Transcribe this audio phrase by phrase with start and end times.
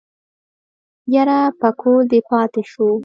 [1.13, 2.87] يره پکول دې پاتې شو.